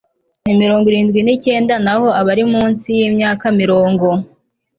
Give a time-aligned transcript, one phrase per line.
[0.45, 4.05] ni mirongo irindwi n icyenda naho abari munsi y imyaka mirongo